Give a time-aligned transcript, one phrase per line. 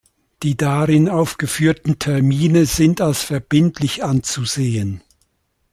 [0.41, 5.03] Die darin aufgeführten Termine sind als verbindlich anzusehen.